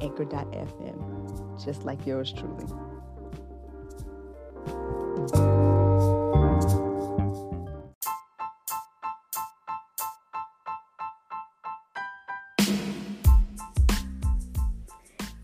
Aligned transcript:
anchor.fm, 0.00 1.64
just 1.64 1.84
like 1.84 2.06
yours 2.06 2.32
truly. 2.32 2.66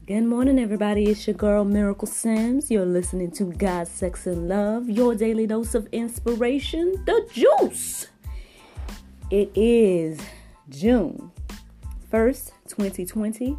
Good 0.06 0.22
morning, 0.22 0.60
everybody. 0.60 1.06
It's 1.06 1.26
your 1.26 1.34
girl 1.34 1.64
Miracle 1.64 2.06
Sims. 2.06 2.70
You're 2.70 2.86
listening 2.86 3.32
to 3.32 3.46
God, 3.46 3.88
Sex, 3.88 4.28
and 4.28 4.48
Love, 4.48 4.88
your 4.88 5.16
daily 5.16 5.48
dose 5.48 5.74
of 5.74 5.88
inspiration, 5.90 7.02
the 7.06 7.28
juice. 7.32 8.06
It 9.32 9.50
is 9.56 10.20
June 10.68 11.32
1st, 12.12 12.52
2020. 12.68 13.56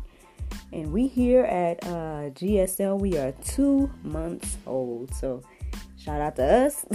And 0.74 0.92
we 0.92 1.08
here 1.08 1.44
at 1.44 1.84
uh, 1.86 2.30
GSL, 2.32 3.00
we 3.00 3.18
are 3.18 3.32
two 3.44 3.90
months 4.04 4.58
old. 4.66 5.14
So 5.16 5.42
shout 5.98 6.20
out 6.20 6.36
to 6.36 6.44
us 6.44 6.86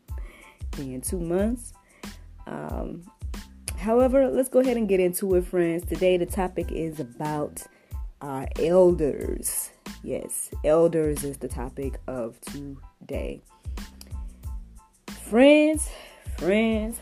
being 0.76 1.00
two 1.00 1.20
months. 1.20 1.72
Um, 2.46 3.02
however, 3.78 4.28
let's 4.28 4.48
go 4.48 4.58
ahead 4.60 4.76
and 4.76 4.88
get 4.88 5.00
into 5.00 5.34
it, 5.36 5.46
friends. 5.46 5.86
Today, 5.86 6.16
the 6.16 6.26
topic 6.26 6.72
is 6.72 6.98
about 6.98 7.62
our 8.20 8.48
elders. 8.60 9.70
Yes, 10.02 10.50
elders 10.64 11.22
is 11.24 11.38
the 11.38 11.48
topic 11.48 12.00
of 12.06 12.40
today. 12.40 13.40
Friends, 15.28 15.88
friends, 16.38 16.98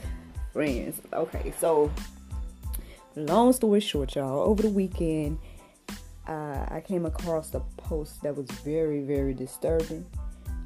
friends. 0.52 1.00
Okay, 1.12 1.52
so 1.58 1.90
long 3.16 3.52
story 3.52 3.80
short, 3.80 4.14
y'all, 4.14 4.40
over 4.40 4.62
the 4.62 4.70
weekend, 4.70 5.38
uh, 6.26 6.66
I 6.70 6.82
came 6.84 7.06
across 7.06 7.54
a 7.54 7.60
post 7.76 8.22
that 8.22 8.36
was 8.36 8.50
very, 8.62 9.02
very 9.02 9.34
disturbing. 9.34 10.06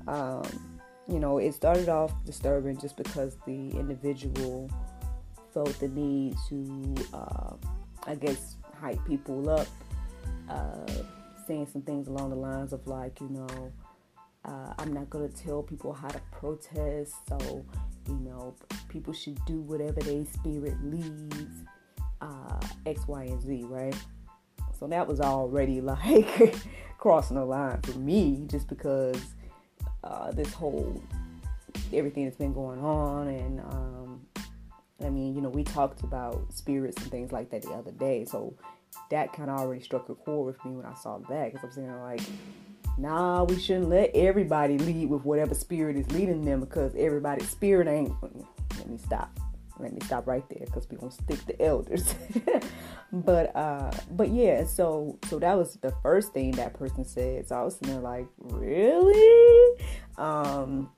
Um, 0.06 0.78
you 1.08 1.18
know, 1.18 1.38
it 1.38 1.54
started 1.54 1.88
off 1.88 2.12
disturbing 2.24 2.78
just 2.78 2.96
because 2.96 3.36
the 3.46 3.70
individual 3.70 4.70
felt 5.52 5.78
the 5.80 5.88
need 5.88 6.36
to, 6.48 6.94
uh, 7.12 7.54
I 8.06 8.14
guess, 8.14 8.56
hype 8.80 9.04
people 9.06 9.48
up, 9.50 9.66
uh, 10.48 10.86
saying 11.46 11.68
some 11.72 11.82
things 11.82 12.08
along 12.08 12.30
the 12.30 12.36
lines 12.36 12.72
of 12.72 12.86
like, 12.86 13.20
you 13.20 13.28
know, 13.30 13.72
uh, 14.44 14.74
I'm 14.78 14.92
not 14.92 15.10
gonna 15.10 15.28
tell 15.28 15.62
people 15.62 15.92
how 15.92 16.08
to 16.08 16.20
protest, 16.30 17.14
so 17.28 17.64
you 18.06 18.18
know, 18.20 18.54
people 18.88 19.12
should 19.12 19.38
do 19.44 19.60
whatever 19.60 20.00
their 20.00 20.24
spirit 20.24 20.74
leads 20.82 21.64
uh, 22.20 22.60
X, 22.86 23.06
Y, 23.06 23.24
and 23.24 23.42
Z, 23.42 23.64
right? 23.64 23.96
So 24.78 24.86
that 24.86 25.06
was 25.06 25.20
already 25.20 25.80
like 25.82 26.54
crossing 26.98 27.36
the 27.36 27.44
line 27.44 27.80
for 27.82 27.98
me 27.98 28.44
just 28.46 28.68
because 28.68 29.20
uh, 30.04 30.30
this 30.32 30.52
whole 30.52 31.02
everything 31.92 32.24
that's 32.24 32.36
been 32.36 32.52
going 32.52 32.80
on 32.80 33.28
and 33.28 33.60
um, 33.60 34.26
I 35.04 35.10
mean, 35.10 35.34
you 35.34 35.40
know, 35.40 35.48
we 35.48 35.62
talked 35.62 36.02
about 36.02 36.52
spirits 36.52 37.00
and 37.00 37.10
things 37.10 37.30
like 37.30 37.50
that 37.50 37.62
the 37.62 37.70
other 37.70 37.92
day, 37.92 38.24
so 38.24 38.54
that 39.10 39.32
kind 39.32 39.48
of 39.48 39.58
already 39.58 39.82
struck 39.82 40.08
a 40.08 40.14
chord 40.14 40.46
with 40.46 40.64
me 40.64 40.72
when 40.72 40.86
I 40.86 40.94
saw 40.94 41.18
that 41.18 41.52
because 41.52 41.64
I'm 41.64 41.72
saying 41.72 42.00
like, 42.00 42.20
nah, 42.96 43.44
we 43.44 43.58
shouldn't 43.58 43.88
let 43.88 44.10
everybody 44.14 44.76
lead 44.76 45.08
with 45.08 45.24
whatever 45.24 45.54
spirit 45.54 45.96
is 45.96 46.10
leading 46.10 46.44
them 46.44 46.60
because 46.60 46.92
everybody's 46.96 47.48
spirit 47.48 47.86
ain't. 47.86 48.12
Let 48.22 48.88
me 48.88 48.98
stop 48.98 49.30
let 49.80 49.92
me 49.92 50.00
stop 50.04 50.26
right 50.26 50.44
there 50.48 50.66
because 50.66 50.86
we're 50.90 50.98
gonna 50.98 51.12
stick 51.12 51.44
to 51.46 51.62
elders. 51.62 52.14
But 53.10 53.56
uh 53.56 53.90
but 54.10 54.28
yeah 54.28 54.66
so 54.66 55.18
so 55.28 55.38
that 55.38 55.56
was 55.56 55.74
the 55.76 55.94
first 56.02 56.34
thing 56.34 56.52
that 56.52 56.74
person 56.74 57.04
said. 57.04 57.48
So 57.48 57.56
i 57.56 57.62
was 57.62 57.76
sitting 57.76 57.94
there 57.94 58.02
like 58.02 58.26
really? 58.38 59.78
Um 60.18 60.90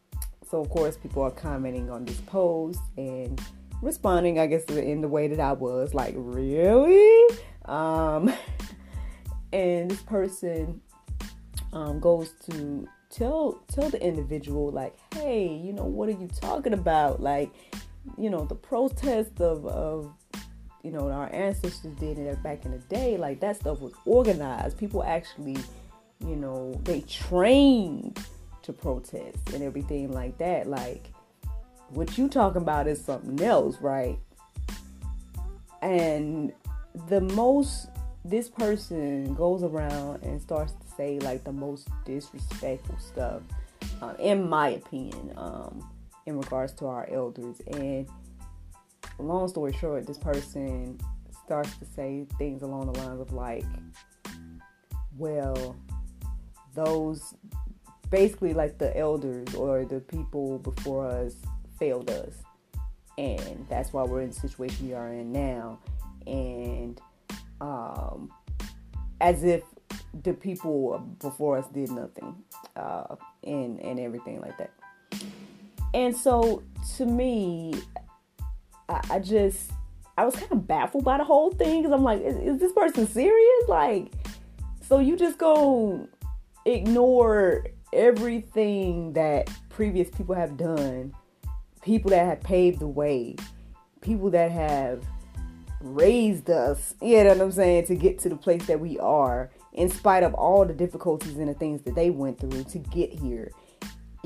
so 0.50 0.60
of 0.60 0.68
course 0.70 0.96
people 0.96 1.22
are 1.22 1.30
commenting 1.30 1.88
on 1.88 2.04
this 2.04 2.20
post 2.22 2.80
and 2.96 3.40
responding 3.80 4.38
i 4.40 4.46
guess 4.46 4.64
in 4.64 5.00
the 5.00 5.08
way 5.08 5.28
that 5.28 5.38
i 5.38 5.52
was 5.52 5.94
like 5.94 6.14
really? 6.16 7.36
Um 7.66 8.32
and 9.52 9.90
this 9.90 10.02
person 10.02 10.80
um 11.72 12.00
goes 12.00 12.32
to 12.50 12.88
tell 13.08 13.62
tell 13.68 13.88
the 13.88 14.04
individual 14.04 14.70
like 14.70 14.96
hey 15.14 15.46
you 15.46 15.72
know 15.72 15.84
what 15.84 16.08
are 16.08 16.12
you 16.12 16.28
talking 16.40 16.72
about? 16.72 17.20
Like 17.20 17.52
you 18.18 18.30
know, 18.30 18.44
the 18.44 18.54
protest 18.54 19.40
of, 19.40 19.66
of 19.66 20.12
you 20.82 20.90
know, 20.90 21.10
our 21.10 21.32
ancestors 21.32 21.94
did 21.96 22.18
it 22.18 22.42
back 22.42 22.64
in 22.64 22.72
the 22.72 22.78
day, 22.78 23.16
like 23.16 23.40
that 23.40 23.56
stuff 23.56 23.80
was 23.80 23.92
organized. 24.06 24.78
People 24.78 25.04
actually, 25.04 25.56
you 26.26 26.36
know, 26.36 26.78
they 26.84 27.02
trained 27.02 28.18
to 28.62 28.72
protest 28.72 29.52
and 29.52 29.62
everything 29.62 30.12
like 30.12 30.38
that. 30.38 30.66
Like 30.66 31.10
what 31.90 32.16
you 32.16 32.28
talking 32.28 32.62
about 32.62 32.86
is 32.86 33.02
something 33.04 33.40
else, 33.42 33.80
right? 33.80 34.18
And 35.82 36.52
the 37.08 37.20
most 37.20 37.88
this 38.24 38.48
person 38.48 39.34
goes 39.34 39.62
around 39.62 40.22
and 40.22 40.40
starts 40.40 40.72
to 40.72 40.94
say 40.94 41.18
like 41.20 41.42
the 41.44 41.52
most 41.52 41.88
disrespectful 42.04 42.98
stuff, 42.98 43.42
uh, 44.02 44.14
in 44.18 44.48
my 44.48 44.70
opinion. 44.70 45.32
Um, 45.36 45.88
in 46.30 46.38
regards 46.38 46.72
to 46.74 46.86
our 46.86 47.08
elders. 47.10 47.60
And 47.72 48.08
long 49.18 49.48
story 49.48 49.72
short, 49.72 50.06
this 50.06 50.18
person 50.18 50.98
starts 51.44 51.76
to 51.76 51.84
say 51.84 52.26
things 52.38 52.62
along 52.62 52.92
the 52.92 52.98
lines 53.00 53.20
of 53.20 53.32
like, 53.32 53.64
well, 55.18 55.76
those 56.74 57.34
basically 58.10 58.54
like 58.54 58.78
the 58.78 58.96
elders 58.96 59.54
or 59.54 59.84
the 59.84 60.00
people 60.00 60.58
before 60.58 61.06
us 61.06 61.34
failed 61.78 62.10
us. 62.10 62.34
And 63.18 63.66
that's 63.68 63.92
why 63.92 64.04
we're 64.04 64.22
in 64.22 64.30
the 64.30 64.34
situation 64.34 64.88
we 64.88 64.94
are 64.94 65.12
in 65.12 65.32
now. 65.32 65.78
And 66.26 67.00
um, 67.60 68.30
as 69.20 69.44
if 69.44 69.62
the 70.22 70.32
people 70.32 70.98
before 71.20 71.58
us 71.58 71.66
did 71.68 71.90
nothing 71.90 72.36
uh, 72.76 73.16
and, 73.44 73.78
and 73.80 74.00
everything 74.00 74.40
like 74.40 74.56
that. 74.58 74.70
And 75.94 76.16
so 76.16 76.62
to 76.96 77.06
me, 77.06 77.74
I, 78.88 79.00
I 79.10 79.18
just 79.18 79.70
I 80.16 80.24
was 80.24 80.34
kind 80.34 80.52
of 80.52 80.66
baffled 80.66 81.04
by 81.04 81.16
the 81.16 81.24
whole 81.24 81.50
thing 81.50 81.82
because 81.82 81.94
I'm 81.94 82.02
like, 82.02 82.20
is, 82.20 82.36
is, 82.36 82.58
this 82.60 82.72
person 82.72 83.06
serious? 83.06 83.68
Like, 83.68 84.12
so 84.82 84.98
you 84.98 85.16
just 85.16 85.38
go 85.38 86.06
ignore 86.66 87.64
everything 87.92 89.14
that 89.14 89.48
previous 89.70 90.10
people 90.10 90.34
have 90.34 90.58
done, 90.58 91.14
people 91.80 92.10
that 92.10 92.26
have 92.26 92.42
paved 92.42 92.80
the 92.80 92.86
way, 92.86 93.36
people 94.02 94.30
that 94.30 94.50
have 94.50 95.02
raised 95.80 96.50
us, 96.50 96.94
you 97.00 97.24
know 97.24 97.30
what 97.30 97.40
I'm 97.40 97.52
saying, 97.52 97.86
to 97.86 97.94
get 97.94 98.18
to 98.18 98.28
the 98.28 98.36
place 98.36 98.66
that 98.66 98.78
we 98.78 98.98
are, 98.98 99.50
in 99.72 99.88
spite 99.88 100.22
of 100.22 100.34
all 100.34 100.66
the 100.66 100.74
difficulties 100.74 101.38
and 101.38 101.48
the 101.48 101.54
things 101.54 101.80
that 101.82 101.94
they 101.94 102.10
went 102.10 102.38
through 102.38 102.64
to 102.64 102.78
get 102.78 103.10
here 103.10 103.52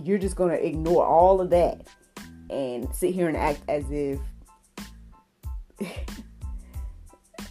you're 0.03 0.19
just 0.19 0.37
going 0.37 0.51
to 0.51 0.67
ignore 0.67 1.05
all 1.07 1.41
of 1.41 1.51
that 1.51 1.87
and 2.51 2.93
sit 2.95 3.15
here 3.15 3.29
and 3.29 3.37
act 3.37 3.61
as 3.69 3.85
if 3.91 4.19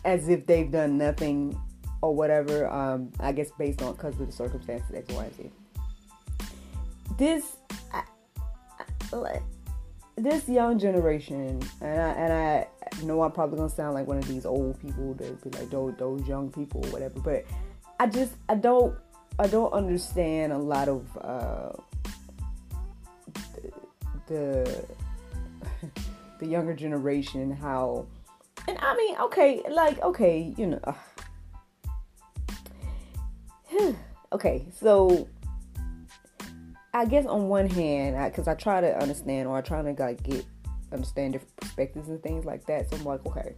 as 0.05 0.29
if 0.29 0.45
they've 0.45 0.71
done 0.71 0.97
nothing 0.97 1.59
or 2.01 2.13
whatever 2.13 2.67
um 2.67 3.11
i 3.19 3.31
guess 3.31 3.51
based 3.57 3.81
on 3.81 3.93
because 3.93 4.19
of 4.19 4.27
the 4.27 4.31
circumstances 4.31 4.93
x 4.93 5.13
y 5.13 5.29
z. 5.37 5.49
This 7.17 7.57
I, 7.91 8.03
this 10.15 10.47
young 10.47 10.79
generation 10.79 11.61
and 11.81 12.01
i 12.01 12.09
and 12.11 12.33
i 12.33 12.67
know 13.03 13.21
i'm 13.21 13.31
probably 13.31 13.57
gonna 13.57 13.69
sound 13.69 13.93
like 13.93 14.07
one 14.07 14.17
of 14.17 14.27
these 14.27 14.45
old 14.45 14.79
people 14.79 15.13
that 15.15 15.43
be 15.43 15.49
like 15.57 15.69
those, 15.69 15.93
those 15.97 16.27
young 16.27 16.51
people 16.51 16.85
or 16.85 16.89
whatever 16.91 17.19
but 17.19 17.45
i 17.99 18.07
just 18.07 18.33
i 18.49 18.55
don't 18.55 18.95
i 19.39 19.47
don't 19.47 19.71
understand 19.73 20.53
a 20.53 20.57
lot 20.57 20.87
of 20.87 21.05
uh 21.21 21.71
the 24.33 24.85
the 26.39 26.45
younger 26.45 26.73
generation 26.73 27.41
and 27.41 27.53
how 27.53 28.05
and 28.67 28.77
I 28.81 28.95
mean 28.95 29.17
okay 29.17 29.63
like 29.69 30.01
okay 30.01 30.53
you 30.57 30.67
know 30.67 30.95
okay, 34.31 34.65
so 34.79 35.27
I 36.93 37.05
guess 37.05 37.25
on 37.25 37.47
one 37.47 37.69
hand, 37.69 38.31
because 38.31 38.47
I, 38.47 38.51
I, 38.51 38.55
try 38.55 38.81
to 38.81 38.97
understand 38.99 39.47
or 39.47 39.57
I 39.57 39.61
try 39.61 39.81
to 39.81 39.91
like 39.91 40.23
get 40.23 40.45
understand 40.91 41.33
different 41.33 41.55
perspectives 41.57 42.09
and 42.09 42.21
things 42.21 42.45
like 42.45 42.65
that. 42.67 42.89
So 42.89 42.97
I'm 42.97 43.03
like, 43.03 43.25
okay, 43.25 43.55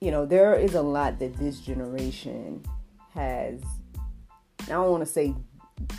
you 0.00 0.10
know, 0.10 0.24
there 0.24 0.54
is 0.54 0.74
a 0.74 0.82
lot 0.82 1.18
that 1.18 1.36
this 1.36 1.60
generation 1.60 2.64
has. 3.14 3.62
I 4.62 4.72
don't 4.72 4.90
want 4.90 5.04
to 5.04 5.10
say 5.10 5.34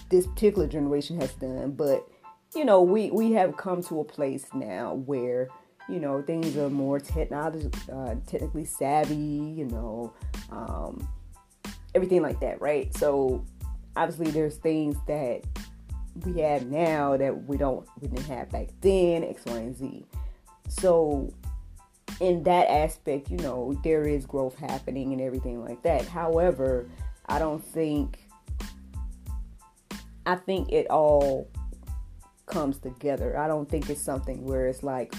this 0.09 0.27
particular 0.27 0.67
generation 0.67 1.19
has 1.19 1.33
done, 1.33 1.71
but 1.71 2.07
you 2.55 2.65
know, 2.65 2.81
we 2.81 3.11
we 3.11 3.33
have 3.33 3.57
come 3.57 3.83
to 3.83 3.99
a 3.99 4.03
place 4.03 4.47
now 4.53 4.95
where 5.05 5.49
you 5.87 5.99
know 5.99 6.21
things 6.21 6.57
are 6.57 6.69
more 6.69 6.99
technology, 6.99 7.69
uh, 7.91 8.15
technically 8.27 8.65
savvy. 8.65 9.15
You 9.15 9.65
know, 9.65 10.13
um, 10.51 11.07
everything 11.95 12.21
like 12.21 12.39
that, 12.41 12.61
right? 12.61 12.95
So 12.97 13.45
obviously, 13.95 14.31
there's 14.31 14.57
things 14.57 14.95
that 15.07 15.41
we 16.25 16.41
have 16.41 16.67
now 16.67 17.17
that 17.17 17.47
we 17.47 17.57
don't 17.57 17.87
we 18.01 18.07
didn't 18.07 18.25
have 18.25 18.49
back 18.49 18.69
then, 18.81 19.23
X, 19.23 19.43
Y, 19.45 19.57
and 19.57 19.77
Z. 19.77 20.05
So 20.67 21.33
in 22.19 22.43
that 22.43 22.67
aspect, 22.69 23.29
you 23.29 23.37
know, 23.37 23.79
there 23.83 24.03
is 24.03 24.25
growth 24.25 24.57
happening 24.57 25.13
and 25.13 25.21
everything 25.21 25.63
like 25.63 25.81
that. 25.83 26.05
However, 26.05 26.89
I 27.27 27.39
don't 27.39 27.63
think 27.63 28.19
I 30.25 30.35
think 30.35 30.71
it 30.71 30.87
all 30.89 31.47
comes 32.49 32.79
together. 32.79 33.37
I 33.37 33.47
don't 33.47 33.69
think 33.69 33.89
it's 33.89 34.01
something 34.01 34.43
where 34.43 34.67
it's 34.67 34.83
like 34.83 35.13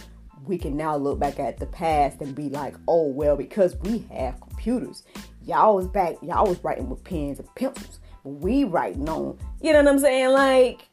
we 0.46 0.58
can 0.58 0.76
now 0.76 0.96
look 0.96 1.18
back 1.18 1.38
at 1.38 1.58
the 1.58 1.66
past 1.66 2.20
and 2.20 2.34
be 2.34 2.48
like, 2.48 2.74
oh 2.88 3.06
well, 3.06 3.36
because 3.36 3.76
we 3.82 4.04
have 4.14 4.40
computers. 4.40 5.04
Y'all 5.44 5.76
was 5.76 5.86
back, 5.86 6.16
y'all 6.22 6.46
was 6.46 6.62
writing 6.62 6.88
with 6.88 7.02
pens 7.04 7.38
and 7.38 7.54
pencils. 7.54 8.00
We 8.24 8.64
writing 8.64 9.08
on, 9.08 9.38
you 9.62 9.72
know 9.72 9.82
what 9.82 9.92
I'm 9.92 9.98
saying? 9.98 10.30
Like 10.30 10.88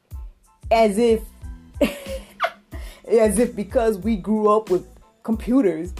as 0.70 0.98
if 0.98 1.22
as 3.08 3.38
if 3.38 3.54
because 3.54 3.98
we 3.98 4.16
grew 4.16 4.50
up 4.50 4.70
with 4.70 4.86
computers 5.22 5.92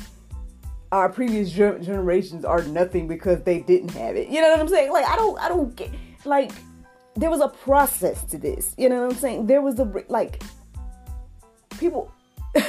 our 0.91 1.09
previous 1.09 1.51
generations 1.51 2.45
are 2.45 2.63
nothing 2.63 3.07
because 3.07 3.43
they 3.43 3.61
didn't 3.61 3.91
have 3.91 4.17
it 4.17 4.29
you 4.29 4.41
know 4.41 4.51
what 4.51 4.61
i'm 4.61 4.69
saying 4.69 4.91
like 4.91 5.05
i 5.07 5.17
don't 5.17 5.39
i 5.39 5.49
don't 5.49 5.77
get 5.77 5.91
like 6.25 6.51
there 7.19 7.31
was 7.31 7.41
a 7.41 7.49
process 7.49 8.25
to 8.25 8.39
this 8.39 8.75
you 8.79 8.89
know 8.89 9.03
what 9.03 9.13
i'm 9.13 9.19
saying 9.19 9.47
there 9.47 9.61
was 9.61 9.79
a 9.79 10.05
like 10.09 10.43
people 11.79 12.13
i 12.57 12.63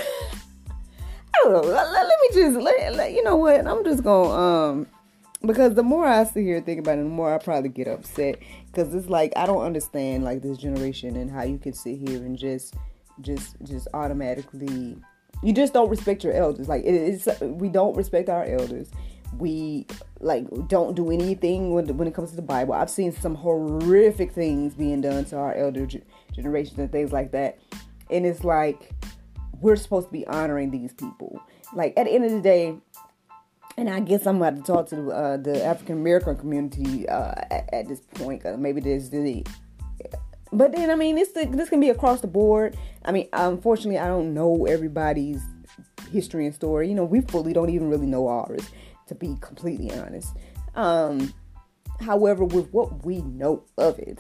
don't 1.44 1.54
know 1.54 1.62
let, 1.62 1.92
let, 1.92 2.08
me 2.08 2.30
just 2.34 2.58
let, 2.60 2.96
let, 2.96 3.14
you 3.14 3.24
know 3.24 3.36
what 3.36 3.66
i'm 3.68 3.84
just 3.84 4.04
gonna 4.04 4.30
um 4.30 4.88
because 5.46 5.74
the 5.74 5.84
more 5.84 6.06
I 6.06 6.24
sit 6.26 6.44
here 6.44 6.58
and 6.58 6.66
think 6.66 6.80
about 6.80 6.98
it, 7.00 7.04
the 7.04 7.10
more 7.10 7.34
I 7.34 7.38
probably 7.38 7.70
get 7.70 7.88
upset. 7.88 8.40
Because 8.68 8.94
it's 8.94 9.08
like 9.08 9.32
I 9.36 9.46
don't 9.46 9.64
understand 9.64 10.24
like 10.24 10.42
this 10.42 10.58
generation 10.58 11.16
and 11.16 11.32
how 11.32 11.44
you 11.44 11.58
can 11.58 11.74
sit 11.74 11.98
here 11.98 12.18
and 12.18 12.38
just, 12.38 12.76
just, 13.22 13.56
just 13.64 13.88
automatically, 13.94 14.98
you 15.42 15.54
just 15.54 15.74
don't 15.74 15.90
respect 15.90 16.24
your 16.24 16.34
elders. 16.34 16.68
Like 16.68 16.84
it 16.84 16.94
is, 16.94 17.30
we 17.42 17.70
don't 17.70 17.96
respect 17.96 18.30
our 18.30 18.44
elders. 18.44 18.92
We 19.38 19.86
like 20.20 20.46
don't 20.68 20.96
do 20.96 21.12
anything 21.12 21.74
when 21.74 21.96
when 21.98 22.08
it 22.08 22.14
comes 22.14 22.32
to 22.32 22.36
the 22.36 22.42
Bible. 22.42 22.74
I've 22.74 22.90
seen 22.90 23.12
some 23.12 23.36
horrific 23.36 24.32
things 24.32 24.74
being 24.74 25.02
done 25.02 25.26
to 25.26 25.38
our 25.38 25.54
elder 25.54 25.88
generations 26.34 26.80
and 26.80 26.92
things 26.92 27.12
like 27.12 27.32
that, 27.32 27.60
and 28.10 28.26
it's 28.26 28.44
like 28.44 28.92
we're 29.62 29.76
supposed 29.76 30.08
to 30.08 30.14
be 30.14 30.26
honoring 30.28 30.72
these 30.72 30.94
people. 30.94 31.42
Like 31.74 31.94
at 31.98 32.06
the 32.06 32.12
end 32.12 32.26
of 32.26 32.32
the 32.32 32.42
day, 32.42 32.78
and 33.78 33.90
I 33.90 34.00
guess 34.00 34.28
I'm 34.28 34.38
about 34.38 34.58
to 34.58 34.62
talk 34.62 34.90
to 34.90 35.12
uh, 35.12 35.38
the 35.38 35.64
African 35.64 35.98
American 35.98 36.36
community 36.36 37.08
uh, 37.08 37.34
at, 37.50 37.70
at, 37.72 37.88
this 37.88 38.02
point. 38.16 38.44
Maybe 38.60 38.82
there's 38.82 39.10
the, 39.10 39.46
but 40.52 40.74
then 40.74 40.90
I 40.90 40.96
mean 40.96 41.16
this 41.16 41.30
this 41.32 41.70
can 41.70 41.80
be 41.80 41.90
across 41.90 42.22
the 42.22 42.28
board. 42.28 42.78
I 43.06 43.12
mean, 43.12 43.30
unfortunately, 43.32 44.00
I 44.00 44.08
don't 44.08 44.34
know 44.34 44.66
everybody's 44.66 45.42
history 46.12 46.46
and 46.46 46.54
story. 46.54 46.90
You 46.90 46.96
know, 46.96 47.06
we 47.06 47.22
fully 47.22 47.54
don't 47.54 47.70
even 47.70 47.90
really 47.90 48.08
know 48.08 48.28
ours, 48.28 48.70
to 49.10 49.16
be 49.16 49.36
completely 49.42 49.92
honest. 49.92 50.36
Um, 50.76 51.34
however, 52.00 52.46
with 52.46 52.72
what 52.72 53.06
we 53.06 53.22
know 53.22 53.64
of 53.78 54.00
it, 54.00 54.20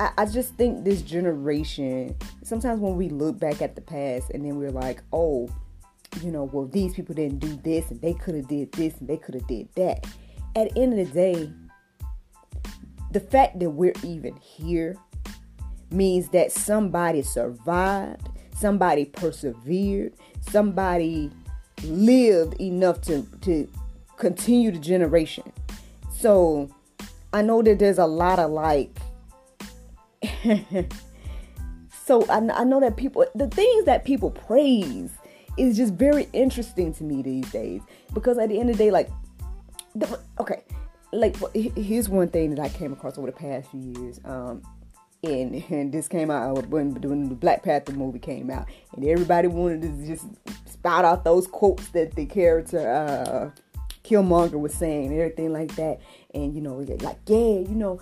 I, 0.00 0.10
I 0.18 0.26
just 0.26 0.54
think 0.54 0.84
this 0.84 1.02
generation. 1.02 2.16
Sometimes 2.42 2.80
when 2.80 2.96
we 2.96 3.08
look 3.10 3.38
back 3.38 3.60
at 3.60 3.74
the 3.74 3.82
past 3.82 4.30
and 4.30 4.44
then 4.44 4.56
we're 4.56 4.70
like, 4.70 5.02
oh 5.12 5.48
you 6.22 6.30
know, 6.30 6.44
well, 6.44 6.66
these 6.66 6.94
people 6.94 7.14
didn't 7.14 7.38
do 7.38 7.56
this 7.56 7.90
and 7.90 8.00
they 8.00 8.14
could 8.14 8.34
have 8.34 8.48
did 8.48 8.72
this 8.72 8.96
and 8.98 9.08
they 9.08 9.16
could 9.16 9.34
have 9.34 9.46
did 9.46 9.68
that. 9.76 10.06
At 10.56 10.72
the 10.72 10.80
end 10.80 10.98
of 10.98 11.06
the 11.06 11.12
day, 11.12 11.52
the 13.12 13.20
fact 13.20 13.58
that 13.60 13.70
we're 13.70 13.94
even 14.02 14.36
here 14.36 14.96
means 15.90 16.28
that 16.30 16.52
somebody 16.52 17.22
survived, 17.22 18.28
somebody 18.54 19.04
persevered, 19.04 20.14
somebody 20.40 21.30
lived 21.84 22.60
enough 22.60 23.00
to 23.02 23.26
to 23.42 23.68
continue 24.16 24.70
the 24.70 24.78
generation. 24.78 25.52
So 26.10 26.70
I 27.32 27.42
know 27.42 27.62
that 27.62 27.78
there's 27.78 27.98
a 27.98 28.06
lot 28.06 28.38
of 28.38 28.50
like 28.50 28.96
so 32.04 32.24
I, 32.28 32.38
I 32.38 32.64
know 32.64 32.80
that 32.80 32.96
people 32.96 33.24
the 33.34 33.48
things 33.48 33.84
that 33.84 34.04
people 34.04 34.30
praise 34.30 35.10
is 35.58 35.76
just 35.76 35.94
very 35.94 36.28
interesting 36.32 36.94
to 36.94 37.04
me 37.04 37.22
these 37.22 37.50
days 37.50 37.82
because 38.14 38.38
at 38.38 38.48
the 38.48 38.58
end 38.58 38.70
of 38.70 38.78
the 38.78 38.84
day, 38.84 38.90
like, 38.90 39.10
the, 39.94 40.18
okay, 40.40 40.62
like 41.12 41.36
here's 41.54 42.08
one 42.08 42.28
thing 42.28 42.54
that 42.54 42.60
I 42.60 42.68
came 42.68 42.92
across 42.92 43.18
over 43.18 43.26
the 43.26 43.36
past 43.36 43.70
few 43.70 43.92
years. 43.98 44.20
Um, 44.24 44.62
and, 45.28 45.64
and 45.70 45.92
this 45.92 46.08
came 46.08 46.30
out 46.30 46.66
when, 46.68 46.94
when 46.94 47.28
the 47.28 47.34
Black 47.34 47.62
Panther 47.62 47.92
movie 47.92 48.18
came 48.18 48.50
out, 48.50 48.66
and 48.94 49.04
everybody 49.04 49.48
wanted 49.48 49.82
to 49.82 50.06
just 50.06 50.26
spout 50.66 51.04
out 51.04 51.24
those 51.24 51.46
quotes 51.46 51.88
that 51.88 52.14
the 52.14 52.26
character 52.26 52.90
uh, 52.90 53.50
Killmonger 54.04 54.58
was 54.58 54.74
saying 54.74 55.06
and 55.06 55.20
everything 55.20 55.52
like 55.52 55.74
that. 55.76 56.00
And 56.34 56.54
you 56.54 56.60
know, 56.60 56.76
like 56.76 57.18
yeah, 57.26 57.36
you 57.36 57.74
know, 57.74 58.00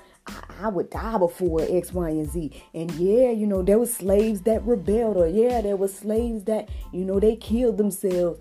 I, 0.60 0.68
would 0.68 0.90
die 0.90 1.18
before 1.18 1.62
X, 1.68 1.92
Y, 1.92 2.08
and 2.08 2.30
Z. 2.30 2.62
And 2.74 2.90
yeah, 2.92 3.30
you 3.30 3.46
know, 3.46 3.62
there 3.62 3.78
were 3.78 3.86
slaves 3.86 4.42
that 4.42 4.62
rebelled, 4.64 5.16
or 5.16 5.28
yeah, 5.28 5.60
there 5.60 5.76
were 5.76 5.88
slaves 5.88 6.44
that, 6.44 6.68
you 6.92 7.04
know, 7.04 7.20
they 7.20 7.36
killed 7.36 7.76
themselves 7.76 8.40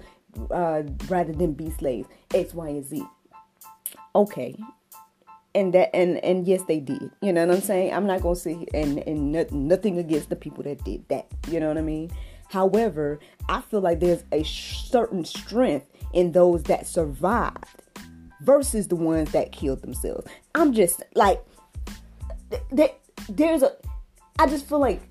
uh, 0.51 0.84
rather 1.08 1.34
than 1.34 1.54
be 1.54 1.70
slaves. 1.70 2.08
X, 2.34 2.54
Y, 2.54 2.68
and 2.70 2.86
Z. 2.86 3.04
Okay. 4.15 4.56
And 5.56 5.74
that 5.74 5.96
and 5.96 6.24
and 6.24 6.46
yes, 6.46 6.62
they 6.68 6.80
did. 6.80 7.10
You 7.22 7.34
know 7.34 7.48
what 7.48 7.56
I'm 7.56 7.62
saying? 7.62 7.94
I'm 7.94 8.06
not 8.06 8.22
gonna 8.22 8.36
say 8.36 8.68
and 8.74 9.00
and 9.00 9.32
nothing 9.32 9.98
against 9.98 10.30
the 10.30 10.36
people 10.36 10.64
that 10.64 10.84
did 10.84 11.08
that. 11.08 11.28
You 11.50 11.60
know 11.60 11.70
what 11.70 11.78
I 11.78 11.82
mean? 11.82 12.12
However, 12.50 13.20
I 13.50 13.62
feel 13.62 13.82
like 13.82 14.02
there's 14.02 14.24
a 14.32 14.44
certain 14.44 15.26
strength 15.26 15.88
in 16.14 16.34
those 16.34 16.64
that 16.64 16.86
survived 16.86 17.82
versus 18.42 18.88
the 18.88 18.96
ones 18.96 19.32
that 19.32 19.52
killed 19.52 19.82
themselves. 19.82 20.28
I'm 20.54 20.74
just 20.74 21.02
like 21.16 21.44
there, 22.72 22.92
there's 23.30 23.64
a 23.64 23.72
I 24.38 24.48
just 24.48 24.68
feel 24.68 24.80
like 24.80 25.02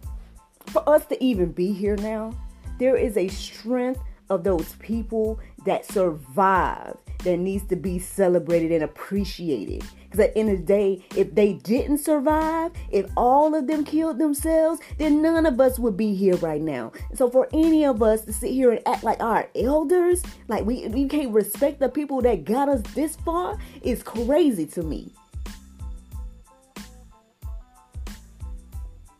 for 0.66 0.86
us 0.88 1.06
to 1.06 1.22
even 1.24 1.52
be 1.52 1.72
here 1.72 1.96
now, 1.96 2.32
there 2.78 2.96
is 2.96 3.16
a 3.16 3.28
strength 3.28 4.00
of 4.30 4.44
those 4.44 4.74
people 4.74 5.38
that 5.64 5.84
survive 5.84 6.96
that 7.24 7.38
needs 7.38 7.66
to 7.68 7.76
be 7.76 7.98
celebrated 7.98 8.72
and 8.72 8.84
appreciated. 8.84 9.82
Because 10.14 10.28
at 10.28 10.34
the 10.34 10.40
end 10.40 10.50
of 10.50 10.58
the 10.58 10.64
day, 10.64 11.04
if 11.16 11.34
they 11.34 11.54
didn't 11.54 11.98
survive, 11.98 12.70
if 12.92 13.10
all 13.16 13.52
of 13.52 13.66
them 13.66 13.82
killed 13.84 14.20
themselves, 14.20 14.80
then 14.96 15.20
none 15.20 15.44
of 15.44 15.60
us 15.60 15.76
would 15.76 15.96
be 15.96 16.14
here 16.14 16.36
right 16.36 16.60
now. 16.60 16.92
So 17.14 17.28
for 17.28 17.48
any 17.52 17.84
of 17.84 18.00
us 18.00 18.24
to 18.26 18.32
sit 18.32 18.52
here 18.52 18.70
and 18.70 18.80
act 18.86 19.02
like 19.02 19.20
our 19.20 19.48
elders, 19.56 20.22
like 20.46 20.64
we, 20.64 20.86
we 20.86 21.08
can't 21.08 21.32
respect 21.32 21.80
the 21.80 21.88
people 21.88 22.20
that 22.20 22.44
got 22.44 22.68
us 22.68 22.80
this 22.94 23.16
far, 23.16 23.58
is 23.82 24.04
crazy 24.04 24.66
to 24.66 24.84
me. 24.84 25.12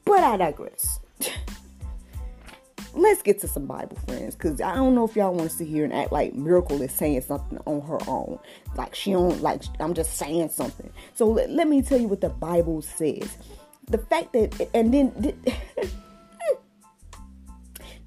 But 0.04 0.22
I 0.22 0.36
digress. 0.36 1.00
Let's 2.94 3.22
get 3.22 3.40
to 3.40 3.48
some 3.48 3.66
Bible 3.66 3.96
friends, 4.06 4.36
cause 4.36 4.60
I 4.60 4.74
don't 4.74 4.94
know 4.94 5.04
if 5.04 5.16
y'all 5.16 5.34
want 5.34 5.50
to 5.50 5.56
sit 5.56 5.66
here 5.66 5.84
and 5.84 5.92
act 5.92 6.12
like 6.12 6.34
Miracle 6.34 6.80
is 6.80 6.92
saying 6.92 7.22
something 7.22 7.58
on 7.66 7.80
her 7.82 7.98
own, 8.06 8.38
like 8.76 8.94
she 8.94 9.12
don't 9.12 9.42
like 9.42 9.62
I'm 9.80 9.94
just 9.94 10.16
saying 10.16 10.50
something. 10.50 10.92
So 11.14 11.26
let, 11.26 11.50
let 11.50 11.68
me 11.68 11.82
tell 11.82 12.00
you 12.00 12.06
what 12.06 12.20
the 12.20 12.28
Bible 12.28 12.82
says. 12.82 13.36
The 13.88 13.98
fact 13.98 14.32
that 14.34 14.68
and 14.74 14.94
then 14.94 15.12
the, 15.18 15.34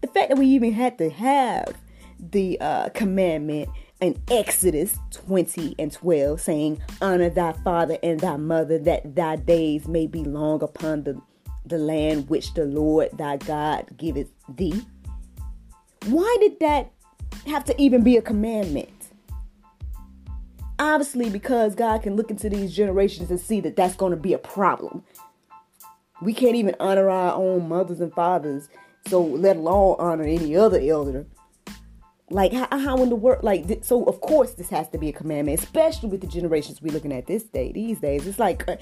the 0.01 0.07
fact 0.07 0.29
that 0.29 0.37
we 0.37 0.47
even 0.47 0.71
had 0.71 0.97
to 0.99 1.09
have 1.09 1.75
the 2.19 2.59
uh, 2.61 2.89
commandment 2.89 3.69
in 3.99 4.21
Exodus 4.29 4.97
20 5.11 5.75
and 5.79 5.91
12 5.91 6.39
saying, 6.39 6.81
Honor 7.01 7.29
thy 7.29 7.53
father 7.53 7.97
and 8.03 8.19
thy 8.19 8.37
mother, 8.37 8.77
that 8.79 9.15
thy 9.15 9.35
days 9.35 9.87
may 9.87 10.07
be 10.07 10.23
long 10.23 10.61
upon 10.61 11.03
the 11.03 11.19
the 11.67 11.77
land 11.77 12.29
which 12.29 12.53
the 12.53 12.65
Lord 12.65 13.09
thy 13.17 13.37
God 13.37 13.85
giveth 13.97 14.29
thee. 14.49 14.85
Why 16.05 16.37
did 16.39 16.59
that 16.59 16.91
have 17.47 17.65
to 17.65 17.81
even 17.81 18.03
be 18.03 18.17
a 18.17 18.21
commandment? 18.21 18.89
Obviously, 20.79 21.29
because 21.29 21.75
God 21.75 22.03
can 22.03 22.15
look 22.15 22.29
into 22.29 22.49
these 22.49 22.75
generations 22.75 23.31
and 23.31 23.39
see 23.39 23.59
that 23.61 23.75
that's 23.75 23.95
going 23.95 24.11
to 24.11 24.17
be 24.17 24.33
a 24.33 24.37
problem. 24.37 25.03
We 26.21 26.33
can't 26.33 26.55
even 26.55 26.75
honor 26.79 27.09
our 27.09 27.33
own 27.33 27.67
mothers 27.67 27.99
and 27.99 28.13
fathers, 28.13 28.69
so 29.07 29.21
let 29.21 29.57
alone 29.57 29.95
honor 29.99 30.23
any 30.23 30.55
other 30.55 30.79
elder. 30.79 31.25
Like 32.29 32.53
how, 32.53 32.67
how 32.77 33.01
in 33.01 33.09
the 33.09 33.15
world? 33.15 33.43
Like 33.43 33.83
so, 33.83 34.03
of 34.03 34.19
course, 34.21 34.53
this 34.53 34.69
has 34.69 34.89
to 34.89 34.97
be 34.97 35.09
a 35.09 35.13
commandment, 35.13 35.59
especially 35.59 36.09
with 36.09 36.21
the 36.21 36.27
generations 36.27 36.81
we're 36.81 36.93
looking 36.93 37.13
at 37.13 37.25
this 37.25 37.43
day. 37.43 37.71
These 37.71 37.99
days, 37.99 38.27
it's 38.27 38.39
like, 38.39 38.67
uh, 38.67 38.77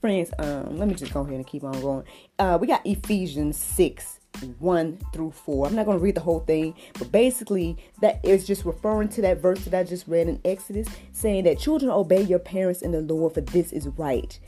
friends. 0.00 0.30
Um, 0.38 0.78
let 0.78 0.88
me 0.88 0.94
just 0.94 1.12
go 1.12 1.20
ahead 1.20 1.34
and 1.34 1.46
keep 1.46 1.64
on 1.64 1.80
going. 1.80 2.04
Uh, 2.38 2.58
we 2.60 2.66
got 2.66 2.84
Ephesians 2.84 3.56
six 3.56 4.20
1 4.58 4.98
through 5.12 5.32
4. 5.32 5.66
I'm 5.66 5.74
not 5.74 5.86
going 5.86 5.98
to 5.98 6.04
read 6.04 6.14
the 6.14 6.20
whole 6.20 6.40
thing, 6.40 6.74
but 6.98 7.12
basically, 7.12 7.76
that 8.00 8.24
is 8.24 8.46
just 8.46 8.64
referring 8.64 9.08
to 9.10 9.22
that 9.22 9.42
verse 9.42 9.64
that 9.64 9.78
I 9.78 9.84
just 9.84 10.06
read 10.06 10.28
in 10.28 10.40
Exodus, 10.44 10.88
saying 11.12 11.44
that 11.44 11.58
children 11.58 11.90
obey 11.90 12.22
your 12.22 12.38
parents 12.38 12.82
in 12.82 12.92
the 12.92 13.00
Lord, 13.00 13.34
for 13.34 13.40
this 13.40 13.72
is 13.72 13.88
right. 13.88 14.38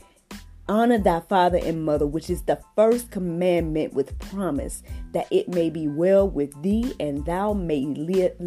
Honor 0.67 0.97
thy 0.97 1.19
father 1.19 1.59
and 1.61 1.83
mother, 1.83 2.07
which 2.07 2.29
is 2.29 2.43
the 2.43 2.59
first 2.75 3.11
commandment 3.11 3.93
with 3.93 4.17
promise, 4.19 4.81
that 5.11 5.27
it 5.29 5.49
may 5.49 5.69
be 5.69 5.87
well 5.87 6.27
with 6.27 6.59
thee 6.63 6.93
and 6.99 7.25
thou 7.25 7.53
may 7.53 7.81
live, 7.81 8.39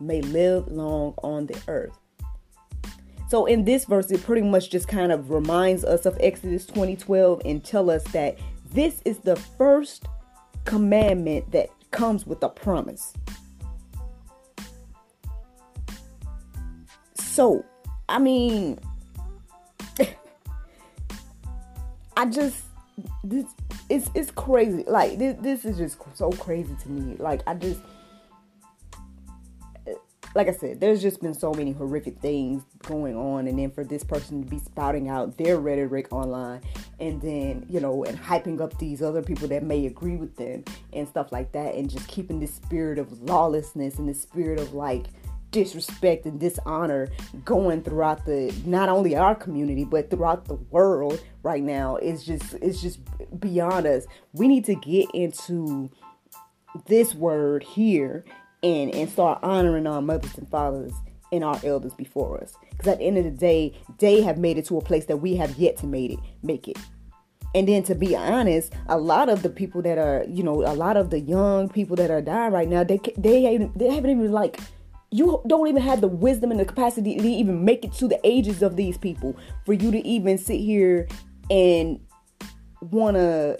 may 0.00 0.22
live 0.22 0.68
long 0.68 1.14
on 1.22 1.46
the 1.46 1.60
earth. 1.66 1.98
So 3.32 3.46
in 3.46 3.64
this 3.64 3.86
verse, 3.86 4.10
it 4.10 4.22
pretty 4.22 4.42
much 4.42 4.68
just 4.68 4.88
kind 4.88 5.10
of 5.10 5.30
reminds 5.30 5.86
us 5.86 6.04
of 6.04 6.18
Exodus 6.20 6.66
2012 6.66 7.40
and 7.46 7.64
tell 7.64 7.88
us 7.88 8.04
that 8.08 8.36
this 8.74 9.00
is 9.06 9.20
the 9.20 9.36
first 9.36 10.04
commandment 10.66 11.50
that 11.50 11.70
comes 11.92 12.26
with 12.26 12.42
a 12.42 12.50
promise. 12.50 13.14
So, 17.14 17.64
I 18.06 18.18
mean, 18.18 18.78
I 22.18 22.26
just 22.26 22.64
this 23.24 23.46
it's 23.88 24.10
it's 24.14 24.30
crazy. 24.30 24.84
Like 24.86 25.16
this 25.16 25.38
this 25.40 25.64
is 25.64 25.78
just 25.78 25.96
so 26.18 26.32
crazy 26.32 26.76
to 26.82 26.88
me. 26.90 27.16
Like 27.16 27.40
I 27.46 27.54
just 27.54 27.80
like 30.34 30.48
I 30.48 30.52
said, 30.52 30.80
there's 30.80 31.02
just 31.02 31.20
been 31.20 31.34
so 31.34 31.52
many 31.52 31.72
horrific 31.72 32.18
things 32.20 32.62
going 32.82 33.16
on, 33.16 33.46
and 33.46 33.58
then 33.58 33.70
for 33.70 33.84
this 33.84 34.04
person 34.04 34.42
to 34.42 34.48
be 34.48 34.58
spouting 34.58 35.08
out 35.08 35.36
their 35.36 35.58
rhetoric 35.58 36.12
online, 36.12 36.60
and 37.00 37.20
then 37.20 37.66
you 37.68 37.80
know, 37.80 38.04
and 38.04 38.18
hyping 38.18 38.60
up 38.60 38.78
these 38.78 39.02
other 39.02 39.22
people 39.22 39.48
that 39.48 39.62
may 39.62 39.86
agree 39.86 40.16
with 40.16 40.36
them 40.36 40.64
and 40.92 41.06
stuff 41.08 41.32
like 41.32 41.52
that, 41.52 41.74
and 41.74 41.90
just 41.90 42.08
keeping 42.08 42.40
this 42.40 42.54
spirit 42.54 42.98
of 42.98 43.22
lawlessness 43.22 43.98
and 43.98 44.08
the 44.08 44.14
spirit 44.14 44.58
of 44.58 44.72
like 44.72 45.06
disrespect 45.52 46.24
and 46.24 46.40
dishonor 46.40 47.08
going 47.44 47.82
throughout 47.82 48.24
the 48.24 48.52
not 48.64 48.88
only 48.88 49.14
our 49.14 49.34
community 49.34 49.84
but 49.84 50.08
throughout 50.08 50.46
the 50.46 50.54
world 50.54 51.22
right 51.42 51.62
now 51.62 51.96
is 51.96 52.24
just 52.24 52.54
it's 52.54 52.80
just 52.80 52.98
beyond 53.38 53.86
us. 53.86 54.06
We 54.32 54.48
need 54.48 54.64
to 54.64 54.74
get 54.74 55.10
into 55.12 55.90
this 56.86 57.14
word 57.14 57.62
here 57.62 58.24
and 58.62 58.94
and 58.94 59.10
start 59.10 59.40
honoring 59.42 59.86
our 59.86 60.02
mothers 60.02 60.36
and 60.38 60.48
fathers 60.48 60.92
and 61.32 61.42
our 61.42 61.58
elders 61.64 61.94
before 61.94 62.40
us. 62.40 62.56
Because 62.70 62.88
at 62.88 62.98
the 62.98 63.04
end 63.04 63.18
of 63.18 63.24
the 63.24 63.30
day, 63.30 63.74
they 63.98 64.20
have 64.20 64.38
made 64.38 64.58
it 64.58 64.66
to 64.66 64.78
a 64.78 64.82
place 64.82 65.06
that 65.06 65.16
we 65.16 65.34
have 65.36 65.56
yet 65.56 65.78
to 65.78 65.86
made 65.86 66.12
it 66.12 66.18
make 66.42 66.68
it. 66.68 66.78
And 67.54 67.68
then 67.68 67.82
to 67.84 67.94
be 67.94 68.16
honest, 68.16 68.72
a 68.88 68.96
lot 68.96 69.28
of 69.28 69.42
the 69.42 69.50
people 69.50 69.82
that 69.82 69.98
are, 69.98 70.24
you 70.28 70.42
know, 70.42 70.62
a 70.62 70.74
lot 70.74 70.96
of 70.96 71.10
the 71.10 71.20
young 71.20 71.68
people 71.68 71.96
that 71.96 72.10
are 72.10 72.22
dying 72.22 72.52
right 72.52 72.68
now, 72.68 72.84
they 72.84 73.00
they 73.16 73.70
they 73.76 73.90
haven't 73.90 74.10
even 74.10 74.32
like 74.32 74.60
you 75.10 75.42
don't 75.46 75.68
even 75.68 75.82
have 75.82 76.00
the 76.00 76.08
wisdom 76.08 76.50
and 76.50 76.58
the 76.58 76.64
capacity 76.64 77.16
to 77.16 77.28
even 77.28 77.64
make 77.64 77.84
it 77.84 77.92
to 77.92 78.08
the 78.08 78.18
ages 78.24 78.62
of 78.62 78.76
these 78.76 78.96
people 78.96 79.36
for 79.66 79.74
you 79.74 79.90
to 79.90 80.06
even 80.06 80.38
sit 80.38 80.58
here 80.58 81.06
and 81.50 82.00
want 82.80 83.16
to 83.16 83.58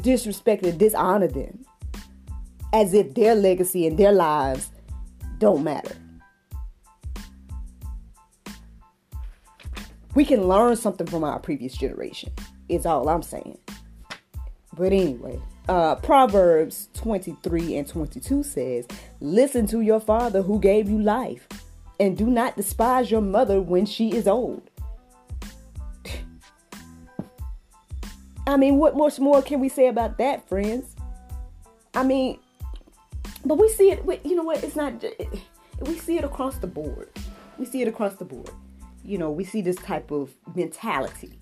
disrespect 0.00 0.64
and 0.64 0.76
dishonor 0.78 1.28
them 1.28 1.64
as 2.74 2.92
if 2.92 3.14
their 3.14 3.36
legacy 3.36 3.86
and 3.86 3.96
their 3.96 4.10
lives 4.10 4.70
don't 5.38 5.62
matter. 5.62 5.94
We 10.16 10.24
can 10.24 10.48
learn 10.48 10.74
something 10.74 11.06
from 11.06 11.22
our 11.22 11.38
previous 11.38 11.76
generation, 11.76 12.32
is 12.68 12.84
all 12.84 13.08
I'm 13.08 13.22
saying. 13.22 13.58
But 14.76 14.92
anyway, 14.92 15.40
uh, 15.68 15.94
Proverbs 15.96 16.88
23 16.94 17.76
and 17.76 17.86
22 17.86 18.42
says, 18.42 18.88
Listen 19.20 19.68
to 19.68 19.80
your 19.80 20.00
father 20.00 20.42
who 20.42 20.58
gave 20.58 20.88
you 20.88 21.00
life, 21.00 21.46
and 22.00 22.18
do 22.18 22.26
not 22.26 22.56
despise 22.56 23.08
your 23.08 23.20
mother 23.20 23.60
when 23.60 23.86
she 23.86 24.12
is 24.16 24.26
old. 24.26 24.68
I 28.48 28.56
mean, 28.56 28.78
what 28.78 28.96
much 28.96 29.20
more 29.20 29.42
can 29.42 29.60
we 29.60 29.68
say 29.68 29.86
about 29.86 30.18
that, 30.18 30.48
friends? 30.48 30.96
I 31.94 32.02
mean, 32.02 32.40
but 33.44 33.58
we 33.58 33.68
see 33.68 33.90
it. 33.90 34.24
You 34.24 34.34
know 34.34 34.42
what? 34.42 34.62
It's 34.62 34.76
not. 34.76 35.04
we 35.80 35.98
see 35.98 36.18
it 36.18 36.24
across 36.24 36.56
the 36.58 36.66
board. 36.66 37.10
We 37.58 37.66
see 37.66 37.82
it 37.82 37.88
across 37.88 38.14
the 38.16 38.24
board. 38.24 38.50
You 39.04 39.18
know, 39.18 39.30
we 39.30 39.44
see 39.44 39.60
this 39.60 39.76
type 39.76 40.10
of 40.10 40.34
mentality 40.54 41.38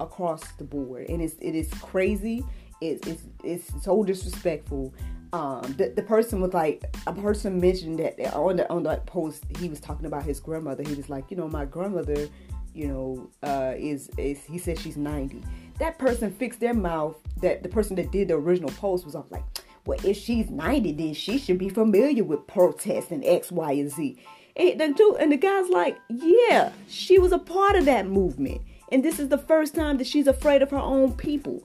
across 0.00 0.42
the 0.52 0.64
board, 0.64 1.08
and 1.08 1.22
it's 1.22 1.34
it 1.40 1.54
is 1.54 1.72
crazy. 1.74 2.44
It's 2.80 3.06
it's, 3.06 3.22
it's 3.42 3.84
so 3.84 4.04
disrespectful. 4.04 4.94
Um, 5.32 5.74
the, 5.76 5.92
the 5.94 6.02
person 6.02 6.40
was 6.40 6.54
like 6.54 6.84
a 7.06 7.12
person 7.12 7.60
mentioned 7.60 7.98
that 7.98 8.34
on 8.34 8.56
the 8.56 8.70
on 8.70 8.82
that 8.84 9.06
post 9.06 9.44
he 9.58 9.68
was 9.68 9.80
talking 9.80 10.06
about 10.06 10.24
his 10.24 10.40
grandmother. 10.40 10.82
He 10.82 10.94
was 10.94 11.10
like, 11.10 11.30
you 11.30 11.36
know, 11.36 11.48
my 11.48 11.64
grandmother, 11.64 12.28
you 12.74 12.88
know, 12.88 13.30
uh, 13.42 13.74
is 13.76 14.10
is 14.16 14.44
he 14.44 14.58
said 14.58 14.78
she's 14.78 14.96
ninety. 14.96 15.42
That 15.78 15.98
person 15.98 16.30
fixed 16.32 16.60
their 16.60 16.74
mouth. 16.74 17.16
That 17.42 17.62
the 17.62 17.68
person 17.68 17.96
that 17.96 18.10
did 18.10 18.28
the 18.28 18.34
original 18.34 18.70
post 18.70 19.04
was 19.04 19.14
off 19.14 19.26
like 19.30 19.44
well, 19.88 19.98
if 20.04 20.18
she's 20.18 20.50
90, 20.50 20.92
then 20.92 21.14
she 21.14 21.38
should 21.38 21.56
be 21.56 21.70
familiar 21.70 22.22
with 22.22 22.46
protests 22.46 23.10
and 23.10 23.24
X, 23.24 23.50
Y, 23.50 23.72
and 23.72 23.90
Z. 23.90 24.18
And 24.54 24.78
the, 24.78 24.88
dude, 24.92 25.16
and 25.16 25.32
the 25.32 25.38
guy's 25.38 25.70
like, 25.70 25.98
yeah, 26.10 26.72
she 26.88 27.18
was 27.18 27.32
a 27.32 27.38
part 27.38 27.74
of 27.74 27.86
that 27.86 28.06
movement. 28.06 28.60
And 28.92 29.02
this 29.02 29.18
is 29.18 29.30
the 29.30 29.38
first 29.38 29.74
time 29.74 29.96
that 29.96 30.06
she's 30.06 30.26
afraid 30.26 30.60
of 30.60 30.70
her 30.72 30.78
own 30.78 31.14
people. 31.14 31.64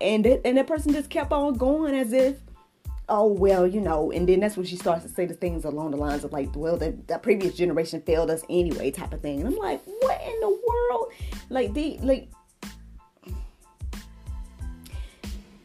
And 0.00 0.24
that, 0.24 0.46
and 0.46 0.56
that 0.56 0.68
person 0.68 0.92
just 0.92 1.10
kept 1.10 1.32
on 1.32 1.54
going 1.54 1.96
as 1.96 2.12
if, 2.12 2.36
oh, 3.08 3.26
well, 3.26 3.66
you 3.66 3.80
know. 3.80 4.12
And 4.12 4.28
then 4.28 4.38
that's 4.38 4.56
when 4.56 4.66
she 4.66 4.76
starts 4.76 5.02
to 5.02 5.08
say 5.08 5.26
the 5.26 5.34
things 5.34 5.64
along 5.64 5.90
the 5.90 5.96
lines 5.96 6.22
of 6.22 6.32
like, 6.32 6.54
well, 6.54 6.76
the, 6.76 6.96
the 7.08 7.18
previous 7.18 7.56
generation 7.56 8.00
failed 8.02 8.30
us 8.30 8.44
anyway, 8.48 8.92
type 8.92 9.12
of 9.12 9.20
thing. 9.20 9.40
And 9.40 9.48
I'm 9.48 9.56
like, 9.56 9.82
what 9.84 10.22
in 10.22 10.40
the 10.40 10.60
world? 10.68 11.12
Like, 11.50 11.74
they, 11.74 11.98
like, 11.98 12.28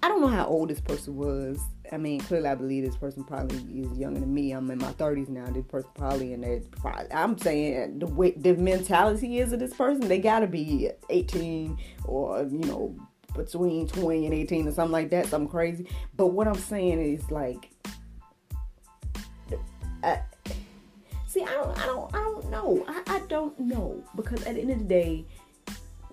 I 0.01 0.08
don't 0.08 0.22
know 0.22 0.27
how 0.27 0.46
old 0.46 0.70
this 0.70 0.79
person 0.79 1.15
was. 1.15 1.60
I 1.91 1.98
mean, 1.98 2.22
clearly, 2.22 2.48
I 2.48 2.56
believe 2.56 2.86
this 2.86 2.96
person 2.96 3.24
probably 3.24 3.58
is 3.58 3.98
younger 3.98 4.22
than 4.22 4.34
me. 4.34 4.51
I'm 4.51 4.70
in 4.72 4.77
my 4.77 4.94
30s 4.94 5.27
now. 5.27 5.46
This 5.48 5.65
person 5.65 5.89
probably 5.96 6.34
in 6.34 6.41
their. 6.41 6.62
I'm 7.12 7.38
saying 7.38 8.00
the 8.00 8.08
way 8.08 8.32
the 8.32 8.53
mentality 8.56 9.39
is 9.39 9.51
of 9.51 9.60
this 9.60 9.74
person, 9.74 10.08
they 10.08 10.20
gotta 10.20 10.48
be 10.48 10.89
18 11.10 11.77
or 12.06 12.44
you 12.44 12.60
know 12.60 12.96
between 13.36 13.88
20 13.88 14.25
and 14.25 14.34
18 14.34 14.68
or 14.68 14.72
something 14.72 14.91
like 14.91 15.10
that, 15.10 15.27
something 15.27 15.50
crazy. 15.50 15.88
But 16.15 16.27
what 16.27 16.48
I'm 16.48 16.56
saying 16.56 17.01
is 17.01 17.29
like, 17.29 17.70
I, 20.03 20.22
see, 21.27 21.44
I 21.44 21.53
don't, 21.53 21.77
I 21.77 21.86
don't, 21.86 22.15
I 22.15 22.20
don't 22.20 22.50
know. 22.50 22.86
I, 22.88 23.01
I 23.08 23.20
don't 23.27 23.60
know 23.60 24.03
because 24.15 24.44
at 24.46 24.56
the 24.56 24.62
end 24.62 24.72
of 24.72 24.79
the 24.79 24.86
day, 24.86 25.25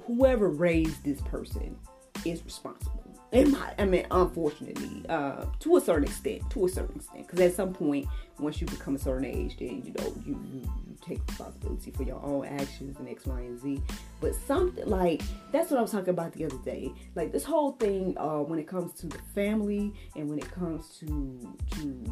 whoever 0.06 0.48
raised 0.48 1.04
this 1.04 1.20
person 1.22 1.76
is 2.24 2.44
responsible 2.44 3.05
in 3.32 3.52
my, 3.52 3.74
I 3.78 3.84
mean, 3.84 4.06
unfortunately, 4.10 5.04
uh, 5.08 5.46
to 5.60 5.76
a 5.76 5.80
certain 5.80 6.04
extent, 6.04 6.48
to 6.50 6.66
a 6.66 6.68
certain 6.68 6.96
extent, 6.96 7.26
because 7.26 7.40
at 7.40 7.54
some 7.54 7.72
point, 7.72 8.06
once 8.38 8.60
you 8.60 8.66
become 8.66 8.94
a 8.94 8.98
certain 8.98 9.24
age, 9.24 9.56
then 9.58 9.82
you 9.84 9.92
know 9.98 10.14
you, 10.24 10.40
you, 10.52 10.60
you 10.60 10.96
take 11.04 11.26
responsibility 11.26 11.90
for 11.90 12.04
your 12.04 12.22
own 12.22 12.46
actions 12.46 12.98
and 12.98 13.08
X, 13.08 13.26
Y, 13.26 13.40
and 13.40 13.58
Z. 13.58 13.82
But 14.20 14.34
something 14.34 14.86
like 14.86 15.22
that's 15.52 15.70
what 15.70 15.78
I 15.78 15.82
was 15.82 15.90
talking 15.90 16.10
about 16.10 16.32
the 16.32 16.44
other 16.44 16.58
day. 16.58 16.92
Like 17.14 17.32
this 17.32 17.44
whole 17.44 17.72
thing, 17.72 18.16
uh, 18.18 18.42
when 18.42 18.58
it 18.58 18.68
comes 18.68 18.92
to 19.00 19.06
the 19.06 19.18
family 19.34 19.92
and 20.14 20.28
when 20.28 20.38
it 20.38 20.50
comes 20.50 20.96
to 20.98 21.56
to 21.72 22.04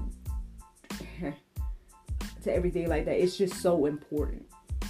to 2.43 2.53
everything 2.53 2.89
like 2.89 3.05
that, 3.05 3.23
it's 3.23 3.37
just 3.37 3.61
so 3.61 3.87
important. 3.87 4.45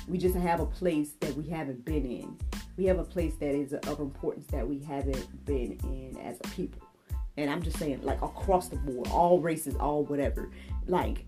We 0.09 0.19
just 0.19 0.37
have 0.37 0.61
a 0.61 0.67
place 0.67 1.13
that 1.21 1.35
we 1.35 1.49
haven't 1.49 1.85
been 1.85 2.07
in 2.07 2.39
we 2.77 2.85
have 2.87 2.99
a 2.99 3.05
place 3.05 3.35
that 3.37 3.55
is 3.55 3.73
of 3.73 4.01
importance 4.01 4.47
that 4.49 4.67
we 4.67 4.81
haven't 4.81 5.45
been 5.45 5.79
in 5.85 6.19
as 6.23 6.39
a 6.45 6.49
people. 6.49 6.83
And 7.37 7.51
I'm 7.51 7.63
just 7.63 7.79
saying, 7.79 8.03
like 8.03 8.23
across 8.23 8.69
the 8.69 8.77
board, 8.77 9.09
all 9.09 9.41
races, 9.41 9.75
all 9.77 10.05
whatever. 10.05 10.51
Like, 10.87 11.27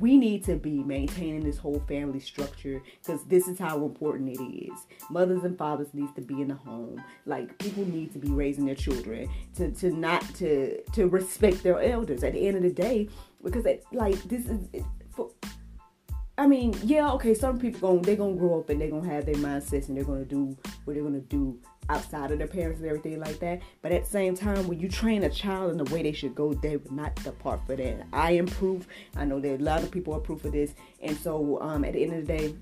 we 0.00 0.16
need 0.16 0.44
to 0.44 0.56
be 0.56 0.82
maintaining 0.82 1.44
this 1.44 1.58
whole 1.58 1.82
family 1.86 2.20
structure 2.20 2.82
because 3.02 3.24
this 3.24 3.46
is 3.46 3.58
how 3.58 3.84
important 3.84 4.30
it 4.30 4.42
is. 4.42 4.86
Mothers 5.10 5.44
and 5.44 5.56
fathers 5.56 5.88
needs 5.92 6.12
to 6.14 6.22
be 6.22 6.40
in 6.40 6.48
the 6.48 6.54
home. 6.54 7.02
Like 7.24 7.56
people 7.58 7.84
need 7.86 8.12
to 8.12 8.18
be 8.18 8.30
raising 8.30 8.66
their 8.66 8.74
children 8.74 9.28
to, 9.56 9.70
to 9.72 9.90
not 9.92 10.22
to 10.36 10.82
to 10.82 11.06
respect 11.08 11.62
their 11.62 11.80
elders 11.80 12.24
at 12.24 12.32
the 12.32 12.46
end 12.46 12.56
of 12.56 12.62
the 12.62 12.72
day 12.72 13.08
because 13.44 13.66
it, 13.66 13.84
like 13.92 14.20
this 14.24 14.46
is 14.46 14.82
I 16.38 16.46
mean, 16.46 16.74
yeah, 16.84 17.12
okay. 17.12 17.32
Some 17.32 17.58
people 17.58 17.80
going 17.80 18.02
they're 18.02 18.16
gonna 18.16 18.36
grow 18.36 18.60
up 18.60 18.68
and 18.68 18.80
they're 18.80 18.90
gonna 18.90 19.08
have 19.08 19.24
their 19.24 19.36
mindsets 19.36 19.88
and 19.88 19.96
they're 19.96 20.04
gonna 20.04 20.24
do 20.24 20.56
what 20.84 20.94
they're 20.94 21.02
gonna 21.02 21.20
do 21.20 21.58
outside 21.88 22.30
of 22.30 22.38
their 22.38 22.46
parents 22.46 22.80
and 22.80 22.88
everything 22.88 23.18
like 23.20 23.38
that. 23.38 23.62
But 23.80 23.92
at 23.92 24.04
the 24.04 24.10
same 24.10 24.34
time, 24.34 24.66
when 24.68 24.78
you 24.78 24.88
train 24.88 25.24
a 25.24 25.30
child 25.30 25.70
in 25.70 25.78
the 25.78 25.90
way 25.94 26.02
they 26.02 26.12
should 26.12 26.34
go, 26.34 26.52
they 26.52 26.76
would 26.76 26.92
not 26.92 27.14
depart 27.16 27.60
for 27.66 27.74
that. 27.76 28.06
I 28.12 28.32
am 28.32 28.46
proof. 28.46 28.86
I 29.16 29.24
know 29.24 29.40
that 29.40 29.60
a 29.60 29.62
lot 29.62 29.82
of 29.82 29.90
people 29.90 30.14
are 30.14 30.20
proof 30.20 30.44
of 30.44 30.52
this. 30.52 30.74
And 31.00 31.16
so, 31.16 31.60
um, 31.62 31.84
at 31.84 31.94
the 31.94 32.02
end 32.02 32.12
of 32.12 32.26
the 32.26 32.38
day, 32.38 32.54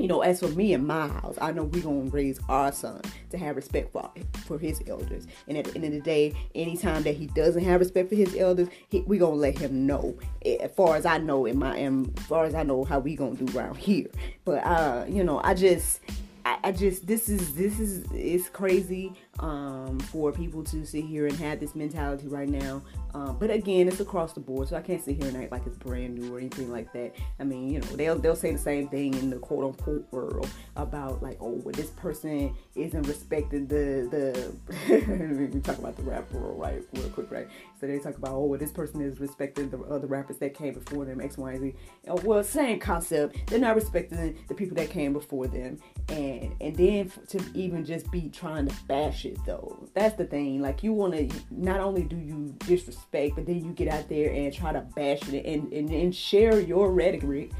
you 0.00 0.08
know, 0.08 0.22
as 0.22 0.40
for 0.40 0.48
me 0.48 0.72
and 0.72 0.90
house, 0.90 1.36
I 1.40 1.52
know 1.52 1.64
we're 1.64 1.82
gonna 1.82 2.10
raise 2.10 2.40
our 2.48 2.72
son 2.72 3.02
to 3.30 3.38
have 3.38 3.56
respect 3.56 3.92
for 3.92 4.10
for 4.46 4.58
his 4.58 4.82
elders. 4.86 5.26
And 5.46 5.58
at 5.58 5.66
the 5.66 5.74
end 5.74 5.84
of 5.84 5.92
the 5.92 6.00
day, 6.00 6.34
anytime 6.54 7.02
that 7.02 7.16
he 7.16 7.26
doesn't 7.26 7.62
have 7.62 7.80
respect 7.80 8.08
for 8.08 8.14
his 8.14 8.34
elders, 8.34 8.68
he, 8.88 9.02
we 9.02 9.18
gonna 9.18 9.34
let 9.34 9.58
him 9.58 9.86
know. 9.86 10.16
As 10.44 10.72
far 10.72 10.96
as 10.96 11.04
I 11.04 11.18
know, 11.18 11.44
in 11.44 11.58
my, 11.58 11.78
as 11.78 12.24
far 12.26 12.46
as 12.46 12.54
I 12.54 12.62
know, 12.62 12.84
how 12.84 12.98
we 12.98 13.14
gonna 13.14 13.36
do 13.36 13.58
around 13.58 13.76
here. 13.76 14.06
But 14.44 14.64
uh, 14.64 15.04
you 15.08 15.22
know, 15.22 15.40
I 15.44 15.54
just 15.54 16.00
I, 16.44 16.58
I, 16.64 16.72
just 16.72 17.06
this 17.06 17.28
is 17.28 17.54
this 17.54 17.78
is 17.78 18.06
it's 18.12 18.48
crazy 18.48 19.12
um, 19.40 19.98
for 19.98 20.32
people 20.32 20.62
to 20.64 20.84
sit 20.84 21.04
here 21.04 21.26
and 21.26 21.36
have 21.38 21.60
this 21.60 21.74
mentality 21.74 22.28
right 22.28 22.48
now. 22.48 22.82
Um, 23.12 23.36
but 23.38 23.50
again, 23.50 23.88
it's 23.88 23.98
across 23.98 24.34
the 24.34 24.40
board, 24.40 24.68
so 24.68 24.76
I 24.76 24.82
can't 24.82 25.02
sit 25.02 25.16
here 25.16 25.26
and 25.26 25.36
act 25.36 25.50
like 25.50 25.66
it's 25.66 25.76
brand 25.76 26.16
new 26.16 26.34
or 26.34 26.38
anything 26.38 26.70
like 26.70 26.92
that. 26.92 27.16
I 27.40 27.44
mean, 27.44 27.68
you 27.68 27.80
know, 27.80 27.86
they'll 27.96 28.18
they'll 28.18 28.36
say 28.36 28.52
the 28.52 28.58
same 28.58 28.88
thing 28.88 29.14
in 29.14 29.30
the 29.30 29.38
quote 29.38 29.64
unquote 29.64 30.06
world 30.12 30.48
about 30.76 31.22
like, 31.22 31.38
oh, 31.40 31.60
well, 31.64 31.72
this 31.72 31.90
person 31.90 32.54
isn't 32.76 33.02
respecting 33.08 33.66
the 33.66 34.06
the. 34.10 35.50
we 35.52 35.60
talk 35.62 35.78
about 35.78 35.96
the 35.96 36.02
rap 36.02 36.30
world, 36.32 36.60
right? 36.60 36.82
Real 36.92 37.08
quick, 37.08 37.30
right? 37.30 37.48
So 37.80 37.86
they 37.86 37.98
talk 37.98 38.16
about, 38.16 38.32
oh, 38.32 38.44
well, 38.44 38.58
this 38.60 38.72
person 38.72 39.00
is 39.00 39.18
respecting 39.18 39.70
the 39.70 39.80
other 39.84 40.06
rappers 40.06 40.36
that 40.38 40.54
came 40.54 40.74
before 40.74 41.06
them, 41.06 41.20
X, 41.20 41.38
Y, 41.38 41.52
and 41.52 41.60
Z. 41.60 41.74
Well, 42.22 42.44
same 42.44 42.78
concept. 42.78 43.38
They're 43.46 43.58
not 43.58 43.74
respecting 43.74 44.38
the 44.46 44.54
people 44.54 44.76
that 44.76 44.90
came 44.90 45.14
before 45.14 45.48
them, 45.48 45.78
and 46.10 46.54
and 46.60 46.76
then 46.76 47.10
to 47.28 47.42
even 47.54 47.84
just 47.84 48.10
be 48.12 48.28
trying 48.28 48.68
to 48.68 48.74
bash 48.86 49.24
it 49.24 49.29
though. 49.46 49.88
That's 49.94 50.16
the 50.16 50.24
thing. 50.24 50.60
Like 50.60 50.82
you 50.82 50.92
want 50.92 51.14
to 51.14 51.28
not 51.50 51.80
only 51.80 52.02
do 52.02 52.16
you 52.16 52.54
disrespect, 52.58 53.36
but 53.36 53.46
then 53.46 53.64
you 53.64 53.72
get 53.72 53.88
out 53.88 54.08
there 54.08 54.32
and 54.32 54.52
try 54.52 54.72
to 54.72 54.80
bash 54.80 55.28
it 55.28 55.46
and 55.46 55.72
and, 55.72 55.90
and 55.90 56.14
share 56.14 56.60
your 56.60 56.92
rhetoric 56.92 57.52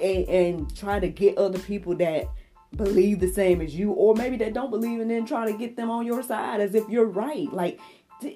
and, 0.00 0.28
and 0.28 0.76
try 0.76 0.98
to 0.98 1.08
get 1.08 1.38
other 1.38 1.58
people 1.58 1.94
that 1.96 2.26
believe 2.76 3.20
the 3.20 3.28
same 3.28 3.60
as 3.60 3.74
you 3.74 3.92
or 3.92 4.14
maybe 4.14 4.36
that 4.38 4.54
don't 4.54 4.70
believe 4.70 5.00
and 5.00 5.10
then 5.10 5.26
try 5.26 5.50
to 5.50 5.56
get 5.56 5.76
them 5.76 5.90
on 5.90 6.06
your 6.06 6.22
side 6.22 6.60
as 6.60 6.74
if 6.74 6.88
you're 6.88 7.04
right 7.04 7.52
like 7.52 7.78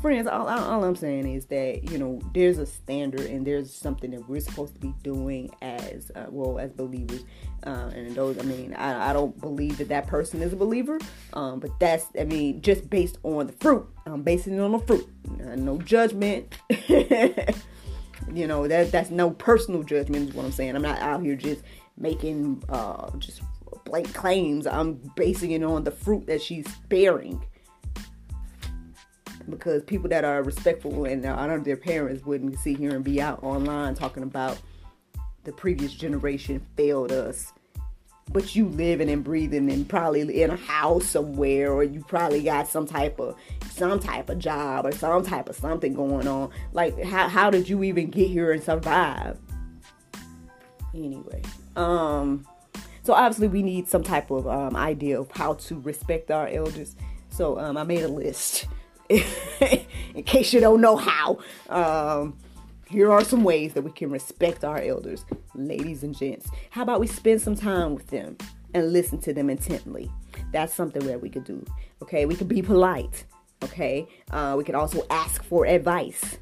friends, 0.00 0.26
all, 0.26 0.48
all, 0.48 0.84
I'm 0.84 0.96
saying 0.96 1.32
is 1.32 1.46
that 1.46 1.90
you 1.90 1.98
know 1.98 2.20
there's 2.32 2.58
a 2.58 2.66
standard 2.66 3.20
and 3.20 3.46
there's 3.46 3.72
something 3.72 4.10
that 4.12 4.28
we're 4.28 4.40
supposed 4.40 4.74
to 4.74 4.80
be 4.80 4.94
doing 5.02 5.50
as 5.62 6.10
uh, 6.14 6.26
well 6.30 6.58
as 6.58 6.72
believers. 6.72 7.24
Uh, 7.64 7.90
and 7.94 8.14
those, 8.14 8.38
I 8.38 8.42
mean, 8.42 8.72
I, 8.74 9.10
I, 9.10 9.12
don't 9.12 9.38
believe 9.38 9.76
that 9.78 9.88
that 9.88 10.06
person 10.06 10.40
is 10.40 10.54
a 10.54 10.56
believer, 10.56 10.98
um, 11.34 11.60
but 11.60 11.78
that's, 11.78 12.06
I 12.18 12.24
mean, 12.24 12.62
just 12.62 12.88
based 12.88 13.18
on 13.22 13.48
the 13.48 13.52
fruit. 13.52 13.86
I'm 14.06 14.22
basing 14.22 14.54
it 14.54 14.60
on 14.60 14.72
the 14.72 14.78
fruit. 14.78 15.06
Uh, 15.28 15.56
no 15.56 15.76
judgment. 15.78 16.54
you 16.88 18.46
know 18.46 18.66
that 18.66 18.90
that's 18.90 19.10
no 19.10 19.30
personal 19.30 19.82
judgment 19.82 20.30
is 20.30 20.34
what 20.34 20.46
I'm 20.46 20.52
saying. 20.52 20.74
I'm 20.74 20.82
not 20.82 20.98
out 21.00 21.22
here 21.22 21.36
just 21.36 21.62
making 21.98 22.64
uh, 22.70 23.10
just 23.18 23.42
blank 23.84 24.14
claims. 24.14 24.66
I'm 24.66 24.94
basing 25.16 25.50
it 25.50 25.62
on 25.62 25.84
the 25.84 25.90
fruit 25.90 26.26
that 26.26 26.40
she's 26.40 26.66
bearing 26.88 27.44
because 29.48 29.82
people 29.84 30.08
that 30.10 30.24
are 30.24 30.42
respectful 30.42 31.04
and 31.04 31.24
honor 31.24 31.58
their 31.58 31.76
parents 31.76 32.24
wouldn't 32.24 32.58
sit 32.58 32.76
here 32.76 32.94
and 32.94 33.04
be 33.04 33.20
out 33.20 33.42
online 33.42 33.94
talking 33.94 34.22
about 34.22 34.58
the 35.44 35.52
previous 35.52 35.92
generation 35.92 36.64
failed 36.76 37.12
us. 37.12 37.52
But 38.32 38.54
you 38.54 38.68
living 38.68 39.10
and 39.10 39.24
breathing 39.24 39.70
and 39.72 39.88
probably 39.88 40.42
in 40.42 40.50
a 40.50 40.56
house 40.56 41.06
somewhere, 41.06 41.72
or 41.72 41.82
you 41.82 42.04
probably 42.06 42.42
got 42.42 42.68
some 42.68 42.86
type 42.86 43.18
of 43.18 43.36
some 43.72 43.98
type 43.98 44.30
of 44.30 44.38
job 44.38 44.86
or 44.86 44.92
some 44.92 45.24
type 45.24 45.48
of 45.48 45.56
something 45.56 45.94
going 45.94 46.28
on. 46.28 46.50
Like 46.72 47.02
how 47.02 47.28
how 47.28 47.50
did 47.50 47.68
you 47.68 47.82
even 47.82 48.08
get 48.10 48.28
here 48.28 48.52
and 48.52 48.62
survive? 48.62 49.36
Anyway, 50.94 51.42
um, 51.74 52.46
so 53.02 53.14
obviously 53.14 53.48
we 53.48 53.62
need 53.62 53.88
some 53.88 54.04
type 54.04 54.30
of 54.30 54.46
um, 54.46 54.76
idea 54.76 55.20
of 55.20 55.30
how 55.32 55.54
to 55.54 55.80
respect 55.80 56.30
our 56.30 56.46
elders. 56.46 56.94
So 57.30 57.58
um, 57.58 57.76
I 57.76 57.82
made 57.82 58.02
a 58.02 58.08
list 58.08 58.66
in 60.14 60.22
case 60.24 60.52
you 60.52 60.60
don't 60.60 60.80
know 60.80 60.96
how. 60.96 61.38
Um, 61.68 62.36
here 62.88 63.10
are 63.10 63.24
some 63.24 63.44
ways 63.44 63.74
that 63.74 63.82
we 63.82 63.90
can 63.90 64.10
respect 64.10 64.64
our 64.64 64.80
elders, 64.80 65.24
ladies 65.54 66.02
and 66.02 66.16
gents. 66.16 66.48
How 66.70 66.82
about 66.82 67.00
we 67.00 67.06
spend 67.06 67.40
some 67.40 67.56
time 67.56 67.94
with 67.94 68.06
them 68.08 68.36
and 68.72 68.92
listen 68.92 69.18
to 69.22 69.32
them 69.32 69.50
intently? 69.50 70.10
That's 70.52 70.72
something 70.74 71.04
that 71.06 71.20
we 71.20 71.28
could 71.28 71.44
do. 71.44 71.64
Okay, 72.02 72.26
we 72.26 72.36
could 72.36 72.48
be 72.48 72.62
polite. 72.62 73.24
Okay, 73.62 74.08
uh, 74.30 74.54
we 74.56 74.64
could 74.64 74.74
also 74.74 75.04
ask 75.10 75.42
for 75.44 75.66
advice. 75.66 76.38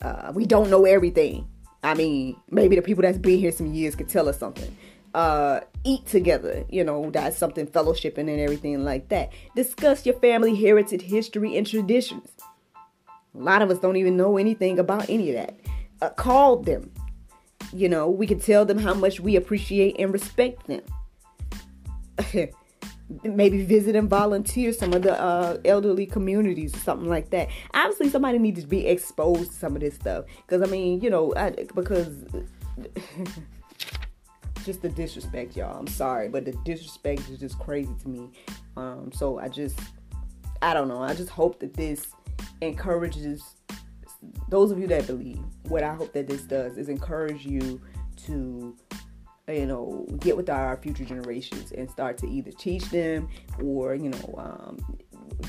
Uh, 0.00 0.32
we 0.34 0.46
don't 0.46 0.70
know 0.70 0.84
everything. 0.84 1.48
I 1.82 1.94
mean, 1.94 2.36
maybe 2.50 2.76
the 2.76 2.82
people 2.82 3.02
that's 3.02 3.18
been 3.18 3.38
here 3.38 3.50
some 3.50 3.74
years 3.74 3.96
could 3.96 4.08
tell 4.08 4.28
us 4.28 4.38
something 4.38 4.76
uh, 5.14 5.60
eat 5.84 6.06
together. 6.06 6.64
You 6.68 6.84
know, 6.84 7.10
that's 7.10 7.36
something 7.36 7.66
fellowshipping 7.66 8.18
and 8.18 8.40
everything 8.40 8.84
like 8.84 9.08
that. 9.08 9.32
Discuss 9.54 10.06
your 10.06 10.14
family 10.16 10.54
heritage, 10.54 11.02
history, 11.02 11.56
and 11.56 11.66
traditions. 11.66 12.30
A 13.34 13.38
lot 13.38 13.62
of 13.62 13.70
us 13.70 13.78
don't 13.78 13.96
even 13.96 14.16
know 14.16 14.36
anything 14.36 14.78
about 14.78 15.08
any 15.08 15.30
of 15.30 15.36
that. 15.36 15.58
Uh, 16.00 16.10
call 16.10 16.56
them. 16.56 16.92
You 17.72 17.88
know, 17.88 18.10
we 18.10 18.26
can 18.26 18.38
tell 18.40 18.64
them 18.64 18.78
how 18.78 18.92
much 18.92 19.20
we 19.20 19.36
appreciate 19.36 19.96
and 19.98 20.12
respect 20.12 20.66
them. 20.66 20.82
Maybe 23.24 23.62
visit 23.62 23.94
and 23.94 24.08
volunteer 24.08 24.72
some 24.72 24.94
of 24.94 25.02
the 25.02 25.20
uh, 25.20 25.58
elderly 25.64 26.06
communities 26.06 26.74
something 26.82 27.08
like 27.08 27.30
that. 27.30 27.48
Obviously, 27.74 28.08
somebody 28.08 28.38
needs 28.38 28.62
to 28.62 28.66
be 28.66 28.86
exposed 28.86 29.50
to 29.50 29.56
some 29.56 29.74
of 29.74 29.80
this 29.80 29.94
stuff. 29.94 30.24
Because, 30.46 30.66
I 30.66 30.70
mean, 30.70 31.00
you 31.00 31.10
know, 31.10 31.34
I, 31.34 31.50
because. 31.74 32.24
just 34.64 34.82
the 34.82 34.88
disrespect, 34.88 35.56
y'all. 35.56 35.78
I'm 35.78 35.86
sorry, 35.86 36.28
but 36.28 36.44
the 36.44 36.52
disrespect 36.64 37.28
is 37.28 37.38
just 37.38 37.58
crazy 37.58 37.94
to 38.02 38.08
me. 38.08 38.30
Um, 38.76 39.10
so 39.12 39.38
I 39.38 39.48
just, 39.48 39.78
I 40.60 40.74
don't 40.74 40.88
know. 40.88 41.02
I 41.02 41.14
just 41.14 41.30
hope 41.30 41.60
that 41.60 41.74
this 41.74 42.08
encourages 42.60 43.56
those 44.48 44.70
of 44.70 44.78
you 44.78 44.86
that 44.88 45.06
believe. 45.06 45.40
What 45.64 45.82
I 45.82 45.94
hope 45.94 46.12
that 46.12 46.28
this 46.28 46.42
does 46.42 46.76
is 46.76 46.88
encourage 46.88 47.44
you 47.44 47.80
to, 48.26 48.76
you 49.48 49.66
know, 49.66 50.06
get 50.20 50.36
with 50.36 50.48
our 50.48 50.76
future 50.76 51.04
generations 51.04 51.72
and 51.72 51.90
start 51.90 52.18
to 52.18 52.28
either 52.28 52.52
teach 52.52 52.88
them 52.90 53.28
or, 53.62 53.94
you 53.94 54.10
know, 54.10 54.34
um, 54.38 54.98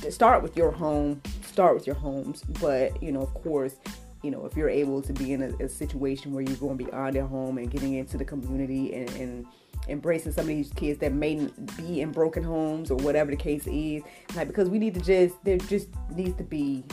start 0.10 0.42
with 0.42 0.58
your 0.58 0.72
home. 0.72 1.22
Start 1.46 1.76
with 1.76 1.86
your 1.86 1.96
homes, 1.96 2.44
but 2.60 3.02
you 3.04 3.12
know, 3.12 3.22
of 3.22 3.34
course 3.36 3.76
you 4.24 4.32
know, 4.32 4.46
if 4.46 4.56
you're 4.56 4.70
able 4.70 5.02
to 5.02 5.14
be 5.14 5.34
in 5.34 5.44
a, 5.44 5.66
a 5.66 5.70
situation 5.70 6.34
where 6.34 6.42
you're 6.42 6.58
going 6.58 6.78
beyond 6.78 7.16
your 7.16 7.28
home 7.28 7.58
and 7.58 7.70
getting 7.70 7.96
into 7.96 8.18
the 8.18 8.26
community 8.26 8.94
and, 8.96 9.10
and 9.18 9.46
embracing 9.90 10.32
some 10.32 10.44
of 10.44 10.48
these 10.48 10.72
kids 10.74 11.00
that 11.00 11.12
may 11.12 11.48
be 11.78 12.02
in 12.02 12.12
broken 12.12 12.42
homes 12.42 12.90
or 12.90 12.96
whatever 12.98 13.30
the 13.32 13.38
case 13.38 13.68
is, 13.68 14.02
like 14.36 14.48
because 14.48 14.70
we 14.70 14.80
need 14.80 14.94
to 14.94 15.02
just 15.02 15.44
there 15.44 15.58
just 15.58 15.90
needs 16.16 16.36
to 16.38 16.44
be 16.44 16.84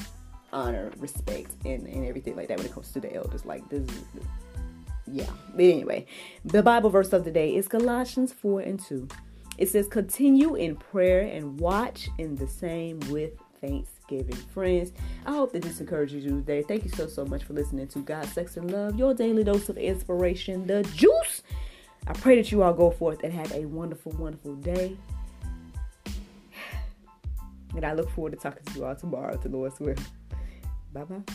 honor, 0.52 0.90
respect, 0.98 1.52
and, 1.64 1.86
and 1.86 2.04
everything 2.04 2.34
like 2.34 2.48
that 2.48 2.58
when 2.58 2.66
it 2.66 2.72
comes 2.72 2.90
to 2.92 3.00
the 3.00 3.14
elders. 3.14 3.44
Like 3.44 3.68
this, 3.68 3.88
is, 3.88 4.04
yeah. 5.06 5.30
But 5.54 5.64
anyway, 5.64 6.06
the 6.44 6.62
Bible 6.62 6.90
verse 6.90 7.12
of 7.12 7.24
the 7.24 7.30
day 7.30 7.54
is 7.54 7.68
Colossians 7.68 8.32
four 8.32 8.60
and 8.60 8.80
two. 8.80 9.06
It 9.56 9.68
says, 9.68 9.86
"Continue 9.86 10.56
in 10.56 10.74
prayer 10.74 11.20
and 11.20 11.60
watch 11.60 12.08
in 12.18 12.34
the 12.34 12.48
same 12.48 12.98
with 13.08 13.32
thanks." 13.38 13.49
Thanksgiving. 13.60 14.36
Friends, 14.36 14.92
I 15.26 15.32
hope 15.32 15.52
that 15.52 15.62
this 15.62 15.80
encourages 15.80 16.24
you 16.24 16.30
today. 16.30 16.62
Thank 16.62 16.84
you 16.84 16.90
so, 16.90 17.06
so 17.06 17.24
much 17.24 17.44
for 17.44 17.52
listening 17.52 17.88
to 17.88 18.00
God, 18.00 18.26
Sex, 18.26 18.56
and 18.56 18.70
Love, 18.70 18.96
your 18.96 19.14
daily 19.14 19.44
dose 19.44 19.68
of 19.68 19.78
inspiration, 19.78 20.66
the 20.66 20.82
juice. 20.94 21.42
I 22.06 22.12
pray 22.14 22.36
that 22.36 22.50
you 22.50 22.62
all 22.62 22.72
go 22.72 22.90
forth 22.90 23.22
and 23.22 23.32
have 23.32 23.52
a 23.52 23.66
wonderful, 23.66 24.12
wonderful 24.12 24.56
day. 24.56 24.96
And 27.76 27.84
I 27.84 27.92
look 27.92 28.10
forward 28.10 28.32
to 28.32 28.36
talking 28.36 28.64
to 28.64 28.78
you 28.80 28.84
all 28.84 28.96
tomorrow, 28.96 29.36
to 29.36 29.48
Lord's 29.48 29.78
will. 29.78 29.94
Bye 30.92 31.04
bye. 31.04 31.34